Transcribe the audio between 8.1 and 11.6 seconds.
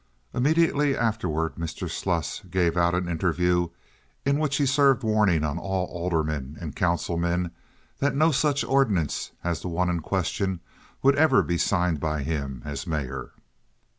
no such ordinance as the one in question would ever be